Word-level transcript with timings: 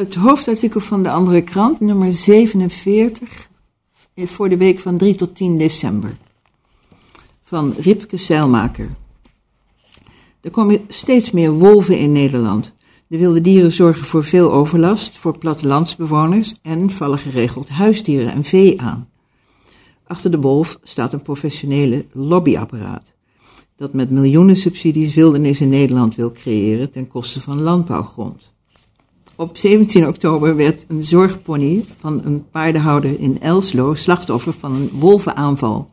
Het 0.00 0.14
hoofdartikel 0.14 0.80
van 0.80 1.02
de 1.02 1.10
andere 1.10 1.42
krant, 1.42 1.80
nummer 1.80 2.12
47, 2.12 3.48
voor 4.16 4.48
de 4.48 4.56
week 4.56 4.78
van 4.78 4.96
3 4.96 5.14
tot 5.14 5.34
10 5.34 5.58
december. 5.58 6.16
Van 7.42 7.74
Ripke 7.78 8.16
Zeilmaker. 8.16 8.90
Er 10.40 10.50
komen 10.50 10.80
steeds 10.88 11.30
meer 11.30 11.52
wolven 11.52 11.98
in 11.98 12.12
Nederland. 12.12 12.72
De 13.06 13.18
wilde 13.18 13.40
dieren 13.40 13.72
zorgen 13.72 14.06
voor 14.06 14.24
veel 14.24 14.52
overlast 14.52 15.18
voor 15.18 15.38
plattelandsbewoners 15.38 16.54
en 16.62 16.90
vallen 16.90 17.18
geregeld 17.18 17.68
huisdieren 17.68 18.32
en 18.32 18.44
vee 18.44 18.80
aan. 18.80 19.08
Achter 20.06 20.30
de 20.30 20.40
wolf 20.40 20.78
staat 20.82 21.12
een 21.12 21.22
professionele 21.22 22.06
lobbyapparaat 22.12 23.12
dat 23.76 23.92
met 23.92 24.10
miljoenen 24.10 24.56
subsidies 24.56 25.14
wildernis 25.14 25.60
in 25.60 25.68
Nederland 25.68 26.14
wil 26.14 26.30
creëren 26.30 26.90
ten 26.90 27.08
koste 27.08 27.40
van 27.40 27.60
landbouwgrond. 27.60 28.50
Op 29.40 29.56
17 29.56 30.06
oktober 30.06 30.56
werd 30.56 30.84
een 30.88 31.04
zorgpony 31.04 31.84
van 31.98 32.24
een 32.24 32.50
paardenhouder 32.50 33.20
in 33.20 33.40
Elslo 33.40 33.94
slachtoffer 33.94 34.52
van 34.52 34.74
een 34.74 34.90
wolvenaanval. 34.92 35.86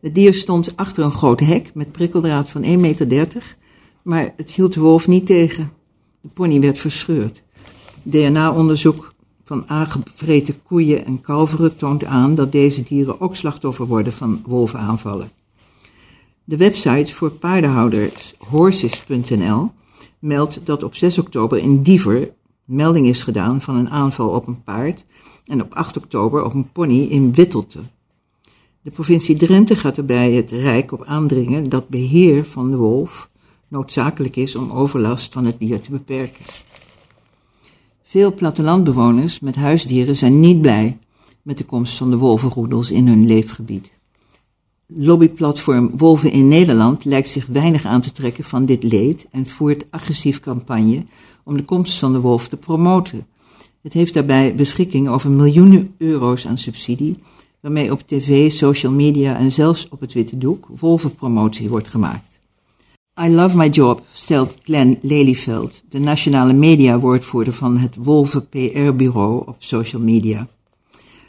Het 0.00 0.14
dier 0.14 0.34
stond 0.34 0.76
achter 0.76 1.04
een 1.04 1.12
groot 1.12 1.40
hek 1.40 1.70
met 1.74 1.92
prikkeldraad 1.92 2.50
van 2.50 2.62
1,30 2.62 2.68
meter, 2.78 3.56
maar 4.02 4.32
het 4.36 4.50
hield 4.50 4.72
de 4.72 4.80
wolf 4.80 5.06
niet 5.06 5.26
tegen. 5.26 5.72
De 6.20 6.28
pony 6.28 6.60
werd 6.60 6.78
verscheurd. 6.78 7.42
DNA-onderzoek 8.02 9.14
van 9.44 9.68
aangevreten 9.68 10.62
koeien 10.62 11.04
en 11.04 11.20
kalveren 11.20 11.76
toont 11.76 12.04
aan 12.04 12.34
dat 12.34 12.52
deze 12.52 12.82
dieren 12.82 13.20
ook 13.20 13.36
slachtoffer 13.36 13.86
worden 13.86 14.12
van 14.12 14.42
wolvenaanvallen. 14.46 15.30
De 16.44 16.56
website 16.56 17.14
voor 17.14 17.30
paardenhouders 17.30 18.34
horses.nl 18.38 19.70
meldt 20.18 20.60
dat 20.64 20.82
op 20.82 20.94
6 20.94 21.18
oktober 21.18 21.58
in 21.58 21.82
Diever 21.82 22.30
melding 22.64 23.06
is 23.06 23.22
gedaan 23.22 23.60
van 23.60 23.76
een 23.76 23.90
aanval 23.90 24.28
op 24.28 24.46
een 24.46 24.62
paard 24.62 25.04
en 25.46 25.62
op 25.62 25.74
8 25.74 25.96
oktober 25.96 26.44
op 26.44 26.54
een 26.54 26.72
pony 26.72 27.02
in 27.02 27.32
Wittelte. 27.32 27.80
De 28.82 28.90
provincie 28.90 29.36
Drenthe 29.36 29.76
gaat 29.76 29.96
er 29.96 30.04
bij 30.04 30.32
het 30.32 30.50
Rijk 30.50 30.92
op 30.92 31.04
aandringen 31.04 31.68
dat 31.68 31.88
beheer 31.88 32.44
van 32.44 32.70
de 32.70 32.76
wolf 32.76 33.30
noodzakelijk 33.68 34.36
is 34.36 34.56
om 34.56 34.70
overlast 34.70 35.32
van 35.32 35.44
het 35.44 35.58
dier 35.58 35.80
te 35.80 35.90
beperken. 35.90 36.44
Veel 38.02 38.34
plattelandbewoners 38.34 39.40
met 39.40 39.54
huisdieren 39.54 40.16
zijn 40.16 40.40
niet 40.40 40.60
blij 40.60 40.98
met 41.42 41.58
de 41.58 41.64
komst 41.64 41.96
van 41.96 42.10
de 42.10 42.16
wolvenroedels 42.16 42.90
in 42.90 43.06
hun 43.06 43.26
leefgebied. 43.26 43.92
Lobbyplatform 44.96 45.90
Wolven 45.96 46.30
in 46.30 46.48
Nederland 46.48 47.04
lijkt 47.04 47.28
zich 47.28 47.46
weinig 47.46 47.84
aan 47.84 48.00
te 48.00 48.12
trekken 48.12 48.44
van 48.44 48.64
dit 48.64 48.82
leed 48.82 49.26
en 49.30 49.46
voert 49.46 49.84
agressief 49.90 50.40
campagne 50.40 51.04
om 51.44 51.56
de 51.56 51.64
komst 51.64 51.98
van 51.98 52.12
de 52.12 52.20
wolf 52.20 52.48
te 52.48 52.56
promoten. 52.56 53.26
Het 53.82 53.92
heeft 53.92 54.14
daarbij 54.14 54.54
beschikking 54.54 55.08
over 55.08 55.30
miljoenen 55.30 55.94
euro's 55.98 56.46
aan 56.46 56.58
subsidie, 56.58 57.18
waarmee 57.60 57.92
op 57.92 58.02
tv, 58.06 58.52
social 58.52 58.92
media 58.92 59.36
en 59.36 59.52
zelfs 59.52 59.88
op 59.88 60.00
het 60.00 60.12
witte 60.12 60.38
doek 60.38 60.68
wolvenpromotie 60.78 61.68
wordt 61.68 61.88
gemaakt. 61.88 62.40
I 63.20 63.28
love 63.28 63.56
my 63.56 63.68
job, 63.68 64.02
stelt 64.12 64.58
Glenn 64.62 64.98
Lelyveld, 65.02 65.82
de 65.88 65.98
nationale 65.98 66.52
mediawoordvoerder 66.52 67.52
van 67.52 67.78
het 67.78 67.96
Wolven 67.96 68.48
PR-bureau 68.48 69.46
op 69.46 69.56
social 69.58 70.02
media. 70.02 70.48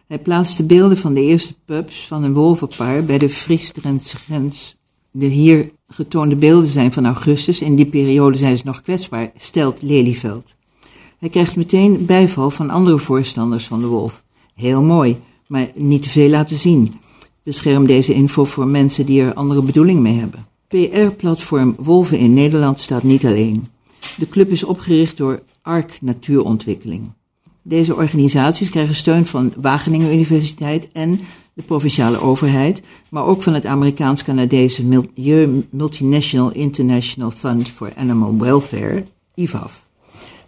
Hij 0.08 0.20
plaatste 0.20 0.66
beelden 0.66 0.98
van 0.98 1.14
de 1.14 1.22
eerste 1.22 1.53
pups 1.66 2.08
van 2.08 2.23
een 2.23 2.34
wolvenpaar 2.34 3.03
bij 3.03 3.17
de 3.17 3.30
Fries-Drentse 3.30 4.17
grens. 4.17 4.75
De 5.11 5.25
hier 5.25 5.72
getoonde 5.88 6.36
beelden 6.36 6.70
zijn 6.70 6.94
van 6.94 7.06
augustus, 7.06 7.61
in 7.61 7.75
die 7.75 7.86
periode 7.86 8.38
zijn 8.38 8.58
ze 8.58 8.66
nog 8.66 8.81
kwetsbaar, 8.81 9.31
stelt 9.38 9.81
Lelyveld. 9.81 10.56
Hij 11.20 11.30
krijgt 11.30 11.56
meteen 11.56 12.06
bijval 12.06 12.50
van 12.50 12.70
andere 12.70 12.98
voorstanders 12.98 13.67
van 13.67 13.80
de 13.80 13.88
wolf. 13.88 14.23
Heel 14.56 14.81
mooi, 14.81 15.17
maar 15.48 15.72
niet 15.76 16.03
te 16.03 16.09
veel 16.09 16.30
laten 16.30 16.58
zien. 16.58 16.94
Bescherm 17.44 17.86
deze 17.86 18.14
info 18.14 18.45
voor 18.45 18.67
mensen 18.67 19.06
die 19.06 19.22
er 19.22 19.33
andere 19.33 19.61
bedoeling 19.61 19.99
mee 19.99 20.20
hebben. 20.20 20.48
PR-platform 20.67 21.76
Wolven 21.80 22.17
in 22.17 22.33
Nederland 22.33 22.80
staat 22.80 23.04
niet 23.04 23.26
alleen. 23.26 23.67
De 24.17 24.30
club 24.30 24.49
is 24.49 24.64
opgericht 24.64 25.17
door 25.17 25.42
ARK 25.61 26.02
Natuurontwikkeling. 26.02 27.11
Deze 27.67 27.95
organisaties 27.95 28.70
krijgen 28.70 28.95
steun 28.95 29.26
van 29.26 29.53
Wageningen 29.58 30.14
Universiteit 30.14 30.92
en 30.92 31.20
de 31.53 31.64
provinciale 31.64 32.21
overheid, 32.21 32.81
maar 33.09 33.26
ook 33.26 33.42
van 33.42 33.53
het 33.53 33.65
Amerikaans-Canadese 33.65 34.83
Milieu 34.83 35.65
Multinational 35.70 36.52
International 36.52 37.31
Fund 37.31 37.70
for 37.70 37.93
Animal 37.95 38.37
Welfare, 38.37 39.03
IVAF, 39.36 39.86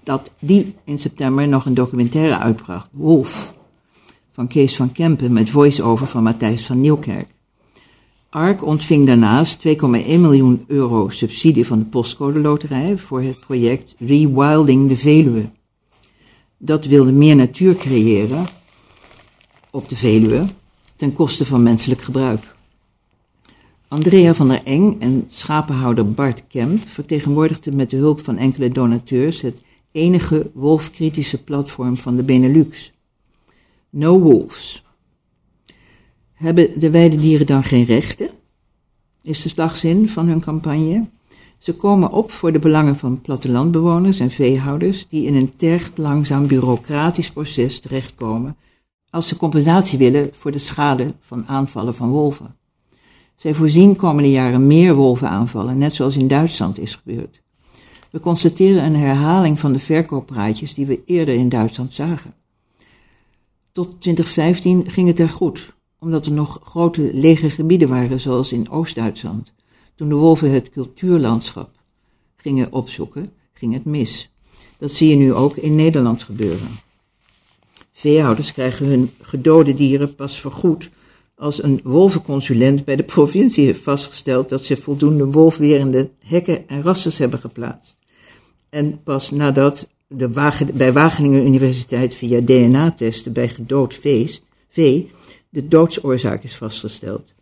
dat 0.03 0.31
die 0.39 0.75
in 0.83 0.99
september 0.99 1.47
nog 1.47 1.65
een 1.65 1.73
documentaire 1.73 2.37
uitbracht, 2.37 2.87
Wolf, 2.91 3.53
van 4.31 4.47
Kees 4.47 4.75
van 4.75 4.91
Kempen 4.91 5.33
met 5.33 5.49
voice-over 5.49 6.07
van 6.07 6.23
Matthijs 6.23 6.65
van 6.65 6.81
Nieuwkerk. 6.81 7.27
ARC 8.29 8.65
ontving 8.65 9.07
daarnaast 9.07 9.67
2,1 9.67 9.73
miljoen 9.81 10.63
euro 10.67 11.09
subsidie 11.09 11.67
van 11.67 11.79
de 11.79 11.85
postcode 11.85 12.39
loterij 12.39 12.97
voor 12.97 13.21
het 13.21 13.39
project 13.39 13.95
Rewilding 13.99 14.89
de 14.89 14.97
Veluwe 14.97 15.49
dat 16.57 16.85
wilde 16.85 17.11
meer 17.11 17.35
natuur 17.35 17.75
creëren 17.75 18.45
op 19.71 19.89
de 19.89 19.95
Veluwe 19.95 20.45
ten 20.95 21.13
koste 21.13 21.45
van 21.45 21.63
menselijk 21.63 22.01
gebruik. 22.01 22.55
Andrea 23.87 24.33
van 24.33 24.47
der 24.47 24.63
Eng 24.63 24.95
en 24.99 25.27
schapenhouder 25.29 26.13
Bart 26.13 26.47
Kemp 26.47 26.87
vertegenwoordigden 26.87 27.75
met 27.75 27.89
de 27.89 27.97
hulp 27.97 28.19
van 28.19 28.37
enkele 28.37 28.69
donateurs 28.69 29.41
het 29.41 29.61
enige 29.91 30.51
wolfkritische 30.53 31.43
platform 31.43 31.97
van 31.97 32.15
de 32.15 32.23
Benelux. 32.23 32.91
No 33.89 34.19
Wolves. 34.19 34.85
Hebben 36.33 36.79
de 36.79 36.89
weidedieren 36.89 37.45
dan 37.45 37.63
geen 37.63 37.85
rechten? 37.85 38.29
Is 39.21 39.41
de 39.41 39.49
slagzin 39.49 40.09
van 40.09 40.27
hun 40.27 40.41
campagne? 40.41 41.05
Ze 41.57 41.73
komen 41.73 42.11
op 42.11 42.31
voor 42.31 42.51
de 42.51 42.59
belangen 42.59 42.95
van 42.95 43.21
plattelandbewoners 43.21 44.19
en 44.19 44.29
veehouders 44.29 45.07
die 45.09 45.25
in 45.25 45.35
een 45.35 45.55
tergend 45.55 45.97
langzaam 45.97 46.47
bureaucratisch 46.47 47.31
proces 47.31 47.79
terechtkomen 47.79 48.57
als 49.09 49.27
ze 49.27 49.37
compensatie 49.37 49.97
willen 49.97 50.29
voor 50.33 50.51
de 50.51 50.57
schade 50.57 51.13
van 51.19 51.47
aanvallen 51.47 51.95
van 51.95 52.09
wolven. 52.09 52.55
Zij 53.35 53.53
voorzien 53.53 53.95
komende 53.95 54.31
jaren 54.31 54.67
meer 54.67 54.95
wolvenaanvallen, 54.95 55.77
net 55.77 55.95
zoals 55.95 56.15
in 56.15 56.27
Duitsland 56.27 56.79
is 56.79 56.95
gebeurd. 56.95 57.41
We 58.09 58.19
constateren 58.19 58.85
een 58.85 58.95
herhaling 58.95 59.59
van 59.59 59.73
de 59.73 59.79
verkooppraatjes 59.79 60.73
die 60.73 60.85
we 60.85 61.01
eerder 61.05 61.35
in 61.35 61.49
Duitsland 61.49 61.93
zagen. 61.93 62.33
Tot 63.71 64.01
2015 64.01 64.89
ging 64.89 65.07
het 65.07 65.19
er 65.19 65.29
goed, 65.29 65.73
omdat 65.99 66.25
er 66.25 66.31
nog 66.31 66.59
grote 66.63 67.09
lege 67.13 67.49
gebieden 67.49 67.89
waren, 67.89 68.19
zoals 68.19 68.51
in 68.51 68.69
Oost-Duitsland. 68.69 69.51
Toen 69.97 70.09
de 70.09 70.15
wolven 70.15 70.51
het 70.51 70.69
cultuurlandschap 70.69 71.69
gingen 72.35 72.71
opzoeken, 72.71 73.31
ging 73.53 73.73
het 73.73 73.85
mis. 73.85 74.29
Dat 74.77 74.91
zie 74.91 75.09
je 75.09 75.15
nu 75.15 75.33
ook 75.33 75.55
in 75.55 75.75
Nederland 75.75 76.23
gebeuren. 76.23 76.67
Veehouders 77.91 78.53
krijgen 78.53 78.85
hun 78.85 79.09
gedode 79.21 79.73
dieren 79.73 80.15
pas 80.15 80.39
vergoed 80.39 80.89
als 81.35 81.63
een 81.63 81.79
wolvenconsulent 81.83 82.85
bij 82.85 82.95
de 82.95 83.03
provincie 83.03 83.65
heeft 83.65 83.81
vastgesteld 83.81 84.49
dat 84.49 84.63
ze 84.63 84.77
voldoende 84.77 85.25
wolfwerende 85.25 86.09
hekken 86.19 86.67
en 86.67 86.81
rasters 86.81 87.17
hebben 87.17 87.39
geplaatst. 87.39 87.97
En 88.69 89.03
pas 89.03 89.31
nadat 89.31 89.87
de 90.07 90.29
bij 90.73 90.93
Wageningen 90.93 91.45
Universiteit 91.45 92.15
via 92.15 92.41
DNA-testen 92.41 93.33
bij 93.33 93.49
gedood 93.49 93.93
vee 94.69 95.11
de 95.49 95.67
doodsoorzaak 95.67 96.43
is 96.43 96.55
vastgesteld. 96.55 97.35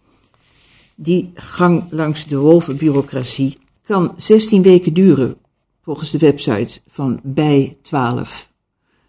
Die 0.95 1.31
gang 1.33 1.83
langs 1.89 2.27
de 2.27 2.37
wolvenbureaucratie 2.37 3.57
kan 3.83 4.13
16 4.17 4.61
weken 4.61 4.93
duren, 4.93 5.37
volgens 5.81 6.11
de 6.11 6.17
website 6.17 6.79
van 6.87 7.19
Bij 7.23 7.77
12. 7.81 8.49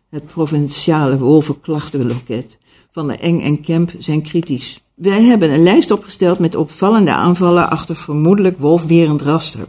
Het 0.08 0.26
provinciale 0.26 1.18
wolvenklachtenloket 1.18 2.58
van 2.90 3.06
de 3.06 3.16
Eng 3.16 3.40
en 3.40 3.60
Kemp 3.60 3.92
zijn 3.98 4.22
kritisch. 4.22 4.80
Wij 4.94 5.22
hebben 5.22 5.52
een 5.52 5.62
lijst 5.62 5.90
opgesteld 5.90 6.38
met 6.38 6.54
opvallende 6.54 7.12
aanvallen 7.12 7.70
achter 7.70 7.96
vermoedelijk 7.96 8.58
wolfwerend 8.58 9.22
raster. 9.22 9.68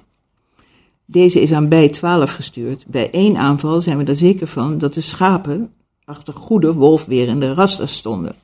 Deze 1.05 1.41
is 1.41 1.53
aan 1.53 1.69
bij 1.69 1.89
12 1.89 2.31
gestuurd. 2.31 2.85
Bij 2.87 3.11
één 3.11 3.37
aanval 3.37 3.81
zijn 3.81 3.97
we 3.97 4.03
er 4.03 4.15
zeker 4.15 4.47
van 4.47 4.77
dat 4.77 4.93
de 4.93 5.01
schapen 5.01 5.73
achter 6.03 6.33
goede 6.33 6.73
wolfwerende 6.73 7.53
rasters 7.53 7.95
stonden. 7.95 8.35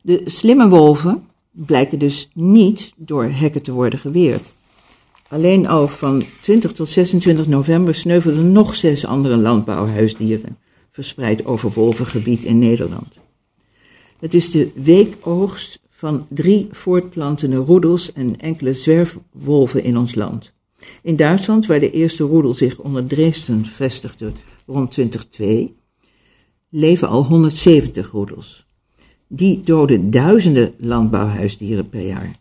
De 0.00 0.22
slimme 0.24 0.68
wolven 0.68 1.26
blijken 1.56 1.98
dus 1.98 2.30
niet 2.34 2.92
door 2.96 3.24
hekken 3.24 3.62
te 3.62 3.72
worden 3.72 3.98
geweerd. 3.98 4.42
Alleen 5.28 5.66
al 5.66 5.88
van 5.88 6.22
20 6.40 6.72
tot 6.72 6.88
26 6.88 7.46
november 7.46 7.94
sneuvelden 7.94 8.52
nog 8.52 8.74
zes 8.74 9.04
andere 9.04 9.36
landbouwhuisdieren, 9.36 10.58
verspreid 10.90 11.44
over 11.44 11.70
wolvengebied 11.70 12.44
in 12.44 12.58
Nederland. 12.58 13.08
Het 14.18 14.34
is 14.34 14.50
de 14.50 14.70
weekoogst 14.74 15.80
van 15.90 16.26
drie 16.28 16.68
voortplantende 16.70 17.56
roedels 17.56 18.12
en 18.12 18.40
enkele 18.40 18.74
zwerfwolven 18.74 19.82
in 19.82 19.96
ons 19.98 20.14
land. 20.14 20.52
In 21.02 21.16
Duitsland, 21.16 21.66
waar 21.66 21.80
de 21.80 21.90
eerste 21.90 22.24
roedel 22.24 22.54
zich 22.54 22.78
onder 22.78 23.06
Dresden 23.06 23.64
vestigde, 23.64 24.32
rond 24.66 24.90
2002, 24.90 25.74
leven 26.68 27.08
al 27.08 27.24
170 27.24 28.10
roedels. 28.10 28.65
Die 29.28 29.60
doden 29.60 30.10
duizenden 30.10 30.74
landbouwhuisdieren 30.78 31.88
per 31.88 32.00
jaar. 32.00 32.36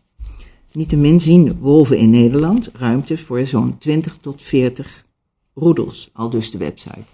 Niettemin 0.71 1.21
zien 1.21 1.57
wolven 1.59 1.97
in 1.97 2.09
Nederland 2.09 2.69
ruimte 2.73 3.17
voor 3.17 3.45
zo'n 3.45 3.77
20 3.77 4.17
tot 4.21 4.41
40 4.41 5.05
roedels, 5.53 6.09
al 6.13 6.29
dus 6.29 6.51
de 6.51 6.57
website. 6.57 7.05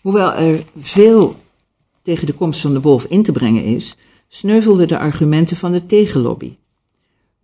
Hoewel 0.00 0.32
er 0.32 0.64
veel 0.78 1.36
tegen 2.02 2.26
de 2.26 2.34
komst 2.34 2.60
van 2.60 2.72
de 2.72 2.80
wolf 2.80 3.04
in 3.04 3.22
te 3.22 3.32
brengen 3.32 3.64
is, 3.64 3.96
sneuvelden 4.28 4.88
de 4.88 4.98
argumenten 4.98 5.56
van 5.56 5.72
de 5.72 5.86
tegenlobby. 5.86 6.56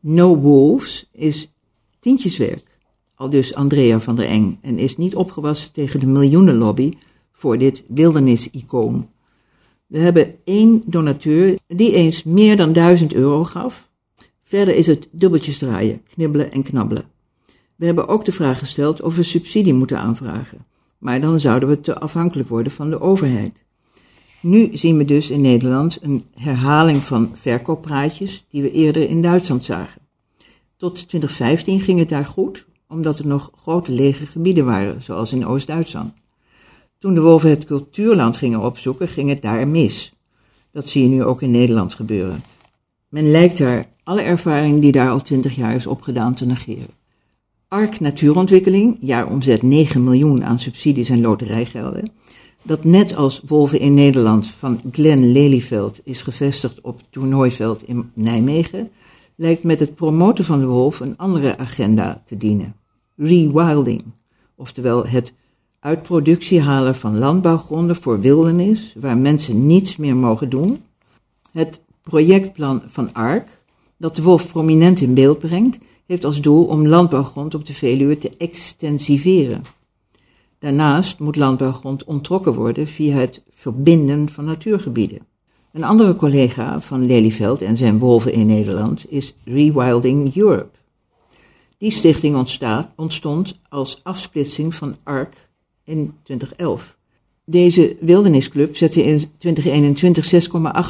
No 0.00 0.36
Wolves 0.36 1.08
is 1.12 1.52
tientjeswerk, 2.00 2.78
al 3.14 3.30
dus 3.30 3.54
Andrea 3.54 4.00
van 4.00 4.16
der 4.16 4.26
Eng, 4.26 4.58
en 4.62 4.78
is 4.78 4.96
niet 4.96 5.14
opgewassen 5.14 5.72
tegen 5.72 6.00
de 6.00 6.06
miljoenenlobby 6.06 6.92
voor 7.32 7.58
dit 7.58 7.82
wildernisicoon. 7.88 9.08
We 9.86 9.98
hebben 9.98 10.34
één 10.44 10.82
donateur 10.86 11.58
die 11.66 11.94
eens 11.94 12.22
meer 12.22 12.56
dan 12.56 12.72
duizend 12.72 13.14
euro 13.14 13.44
gaf. 13.44 13.90
Verder 14.42 14.74
is 14.74 14.86
het 14.86 15.08
dubbeltjes 15.10 15.58
draaien, 15.58 16.02
knibbelen 16.14 16.52
en 16.52 16.62
knabbelen. 16.62 17.04
We 17.76 17.86
hebben 17.86 18.08
ook 18.08 18.24
de 18.24 18.32
vraag 18.32 18.58
gesteld 18.58 19.02
of 19.02 19.16
we 19.16 19.22
subsidie 19.22 19.74
moeten 19.74 19.98
aanvragen, 19.98 20.66
maar 20.98 21.20
dan 21.20 21.40
zouden 21.40 21.68
we 21.68 21.80
te 21.80 21.98
afhankelijk 21.98 22.48
worden 22.48 22.72
van 22.72 22.90
de 22.90 23.00
overheid. 23.00 23.64
Nu 24.40 24.76
zien 24.76 24.96
we 24.96 25.04
dus 25.04 25.30
in 25.30 25.40
Nederland 25.40 25.98
een 26.02 26.24
herhaling 26.34 27.02
van 27.02 27.30
verkooppraatjes 27.34 28.46
die 28.50 28.62
we 28.62 28.70
eerder 28.70 29.08
in 29.08 29.22
Duitsland 29.22 29.64
zagen. 29.64 30.02
Tot 30.76 31.08
2015 31.08 31.80
ging 31.80 31.98
het 31.98 32.08
daar 32.08 32.24
goed, 32.24 32.66
omdat 32.88 33.18
er 33.18 33.26
nog 33.26 33.50
grote 33.56 33.92
lege 33.92 34.26
gebieden 34.26 34.64
waren, 34.64 35.02
zoals 35.02 35.32
in 35.32 35.46
Oost-Duitsland. 35.46 36.12
Toen 36.98 37.14
de 37.14 37.20
wolven 37.20 37.50
het 37.50 37.64
cultuurland 37.64 38.36
gingen 38.36 38.60
opzoeken, 38.60 39.08
ging 39.08 39.28
het 39.28 39.42
daar 39.42 39.68
mis. 39.68 40.12
Dat 40.72 40.88
zie 40.88 41.02
je 41.02 41.08
nu 41.08 41.24
ook 41.24 41.42
in 41.42 41.50
Nederland 41.50 41.94
gebeuren. 41.94 42.40
Men 43.08 43.30
lijkt 43.30 43.58
daar 43.58 43.88
alle 44.02 44.22
ervaring 44.22 44.80
die 44.80 44.92
daar 44.92 45.10
al 45.10 45.22
twintig 45.22 45.56
jaar 45.56 45.74
is 45.74 45.86
opgedaan 45.86 46.34
te 46.34 46.46
negeren. 46.46 46.94
ARK 47.68 48.00
Natuurontwikkeling, 48.00 48.96
jaaromzet 49.00 49.62
9 49.62 50.04
miljoen 50.04 50.44
aan 50.44 50.58
subsidies 50.58 51.08
en 51.08 51.20
loterijgelden, 51.20 52.10
dat 52.62 52.84
net 52.84 53.16
als 53.16 53.42
Wolven 53.46 53.80
in 53.80 53.94
Nederland 53.94 54.46
van 54.46 54.80
Glenn 54.90 55.32
Lelyveld 55.32 56.00
is 56.04 56.22
gevestigd 56.22 56.80
op 56.80 57.00
toernooiveld 57.10 57.82
in 57.82 58.10
Nijmegen, 58.14 58.90
lijkt 59.36 59.62
met 59.62 59.80
het 59.80 59.94
promoten 59.94 60.44
van 60.44 60.58
de 60.58 60.66
wolf 60.66 61.00
een 61.00 61.16
andere 61.16 61.58
agenda 61.58 62.22
te 62.26 62.36
dienen. 62.36 62.74
Rewilding, 63.16 64.02
oftewel 64.54 65.06
het 65.06 65.32
uit 65.86 66.02
productie 66.02 66.60
halen 66.60 66.94
van 66.94 67.18
landbouwgronden 67.18 67.96
voor 67.96 68.20
wildernis, 68.20 68.94
waar 69.00 69.16
mensen 69.16 69.66
niets 69.66 69.96
meer 69.96 70.16
mogen 70.16 70.48
doen. 70.48 70.82
Het 71.52 71.80
projectplan 72.02 72.82
van 72.86 73.12
ARK, 73.12 73.48
dat 73.96 74.16
de 74.16 74.22
wolf 74.22 74.48
prominent 74.48 75.00
in 75.00 75.14
beeld 75.14 75.38
brengt, 75.38 75.78
heeft 76.06 76.24
als 76.24 76.40
doel 76.40 76.64
om 76.64 76.86
landbouwgrond 76.86 77.54
op 77.54 77.64
de 77.64 77.74
Veluwe 77.74 78.18
te 78.18 78.30
extensiveren. 78.38 79.62
Daarnaast 80.58 81.18
moet 81.18 81.36
landbouwgrond 81.36 82.04
ontrokken 82.04 82.54
worden 82.54 82.86
via 82.86 83.16
het 83.16 83.42
verbinden 83.50 84.28
van 84.28 84.44
natuurgebieden. 84.44 85.26
Een 85.72 85.84
andere 85.84 86.14
collega 86.14 86.80
van 86.80 87.06
Lelyveld 87.06 87.62
en 87.62 87.76
zijn 87.76 87.98
wolven 87.98 88.32
in 88.32 88.46
Nederland 88.46 89.10
is 89.10 89.34
Rewilding 89.44 90.36
Europe. 90.36 90.78
Die 91.78 91.90
stichting 91.90 92.36
ontstaat, 92.36 92.88
ontstond 92.96 93.58
als 93.68 94.00
afsplitsing 94.02 94.74
van 94.74 94.96
ARC 95.02 95.46
in 95.86 96.14
2011. 96.22 96.96
Deze 97.44 97.96
wildernisclub 98.00 98.76
zette 98.76 99.04
in 99.04 99.20
2021 99.38 100.32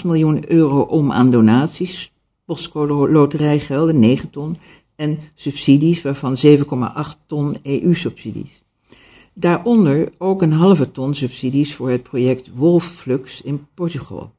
6,8 0.01 0.05
miljoen 0.05 0.51
euro 0.51 0.81
om 0.81 1.13
aan 1.13 1.31
donaties, 1.31 2.13
postcode 2.45 3.13
loterijgelden 3.13 3.99
9 3.99 4.31
ton 4.31 4.57
en 4.97 5.19
subsidies, 5.35 6.03
waarvan 6.03 6.37
7,8 6.47 7.27
ton 7.27 7.57
EU-subsidies. 7.63 8.63
Daaronder 9.35 10.13
ook 10.19 10.43
een 10.43 10.53
halve 10.53 10.91
ton 10.91 11.15
subsidies 11.15 11.75
voor 11.75 11.91
het 11.91 12.03
project 12.03 12.51
Wolfflux 12.55 13.43
in 13.43 13.67
Portugal. 13.75 14.35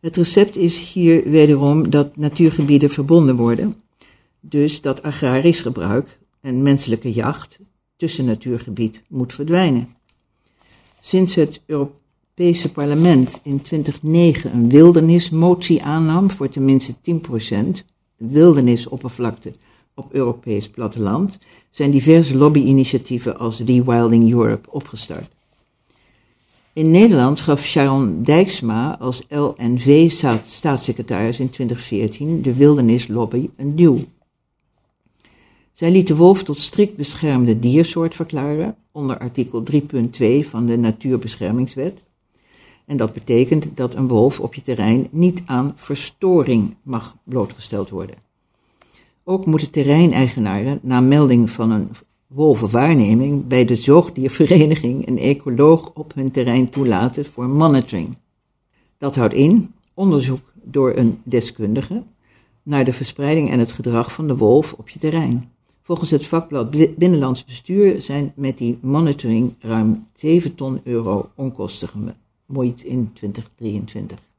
Het 0.00 0.16
recept 0.16 0.56
is 0.56 0.92
hier 0.92 1.30
wederom 1.30 1.90
dat 1.90 2.16
natuurgebieden 2.16 2.90
verbonden 2.90 3.36
worden, 3.36 3.74
dus 4.40 4.80
dat 4.80 5.02
agrarisch 5.02 5.60
gebruik 5.60 6.18
en 6.40 6.62
menselijke 6.62 7.12
jacht 7.12 7.58
tussen 8.02 8.24
natuurgebied 8.24 9.02
moet 9.08 9.32
verdwijnen. 9.32 9.88
Sinds 11.00 11.34
het 11.34 11.60
Europese 11.66 12.72
parlement 12.72 13.40
in 13.42 13.60
2009 13.60 14.54
een 14.54 14.68
wildernismotie 14.68 15.82
aannam 15.82 16.30
voor 16.30 16.48
tenminste 16.48 16.94
10% 16.94 16.98
wildernisoppervlakte 18.16 19.52
op 19.94 20.12
Europees 20.12 20.70
platteland, 20.70 21.38
zijn 21.70 21.90
diverse 21.90 22.36
lobbyinitiatieven 22.36 23.38
als 23.38 23.60
Rewilding 23.60 24.32
Europe 24.32 24.70
opgestart. 24.70 25.30
In 26.72 26.90
Nederland 26.90 27.40
gaf 27.40 27.64
Sharon 27.64 28.22
Dijksma 28.22 28.96
als 28.98 29.22
LNV-staatssecretaris 29.28 31.40
in 31.40 31.50
2014 31.50 32.42
de 32.42 32.54
wildernislobby 32.54 33.48
een 33.56 33.76
duw. 33.76 33.98
Zij 35.72 35.90
liet 35.90 36.06
de 36.06 36.16
wolf 36.16 36.42
tot 36.42 36.58
strikt 36.58 36.96
beschermde 36.96 37.58
diersoort 37.58 38.14
verklaren 38.14 38.76
onder 38.92 39.18
artikel 39.18 39.62
3.2 39.72 39.78
van 40.48 40.66
de 40.66 40.76
Natuurbeschermingswet. 40.76 42.02
En 42.86 42.96
dat 42.96 43.12
betekent 43.12 43.76
dat 43.76 43.94
een 43.94 44.08
wolf 44.08 44.40
op 44.40 44.54
je 44.54 44.62
terrein 44.62 45.08
niet 45.10 45.42
aan 45.46 45.72
verstoring 45.76 46.76
mag 46.82 47.16
blootgesteld 47.24 47.90
worden. 47.90 48.16
Ook 49.24 49.46
moeten 49.46 49.70
terreineigenaren 49.70 50.78
na 50.82 51.00
melding 51.00 51.50
van 51.50 51.70
een 51.70 51.90
wolvenwaarneming 52.26 53.46
bij 53.46 53.64
de 53.64 53.76
zoogdiervereniging 53.76 55.08
een 55.08 55.18
ecoloog 55.18 55.90
op 55.94 56.14
hun 56.14 56.30
terrein 56.30 56.70
toelaten 56.70 57.24
voor 57.24 57.48
monitoring. 57.48 58.16
Dat 58.98 59.14
houdt 59.14 59.34
in 59.34 59.74
onderzoek 59.94 60.52
door 60.62 60.96
een 60.96 61.20
deskundige 61.22 62.02
naar 62.62 62.84
de 62.84 62.92
verspreiding 62.92 63.50
en 63.50 63.58
het 63.58 63.72
gedrag 63.72 64.12
van 64.12 64.26
de 64.26 64.36
wolf 64.36 64.72
op 64.72 64.88
je 64.88 64.98
terrein. 64.98 65.50
Volgens 65.84 66.10
het 66.10 66.26
vakblad 66.26 66.70
Binnenlands 66.70 67.44
Bestuur 67.44 68.02
zijn 68.02 68.32
met 68.36 68.58
die 68.58 68.78
monitoring 68.82 69.54
ruim 69.58 70.06
7 70.14 70.54
ton 70.54 70.80
euro 70.84 71.30
onkosten 71.34 71.88
gemoeid 71.88 72.82
in 72.82 73.10
2023. 73.12 74.31